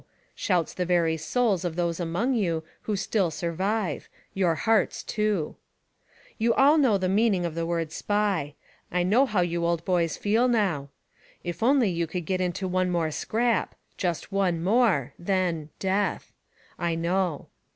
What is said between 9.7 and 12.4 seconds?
boys feel now: "If only >'«u could